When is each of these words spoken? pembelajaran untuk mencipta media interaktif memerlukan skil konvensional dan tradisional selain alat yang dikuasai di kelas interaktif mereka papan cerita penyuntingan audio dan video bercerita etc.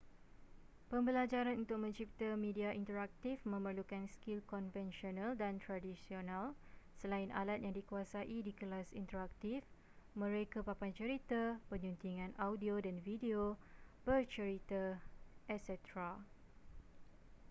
pembelajaran 0.91 1.55
untuk 1.63 1.77
mencipta 1.85 2.29
media 2.45 2.69
interaktif 2.81 3.35
memerlukan 3.53 4.03
skil 4.13 4.39
konvensional 4.53 5.31
dan 5.41 5.53
tradisional 5.65 6.43
selain 6.99 7.29
alat 7.41 7.59
yang 7.65 7.73
dikuasai 7.79 8.35
di 8.41 8.49
kelas 8.59 8.87
interaktif 9.01 9.59
mereka 10.21 10.59
papan 10.69 10.89
cerita 10.99 11.41
penyuntingan 11.69 12.31
audio 12.47 12.75
dan 12.85 12.95
video 13.09 13.41
bercerita 14.09 14.83
etc. 15.53 15.71